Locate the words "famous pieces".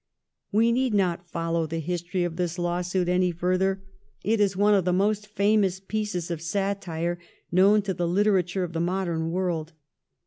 5.27-6.31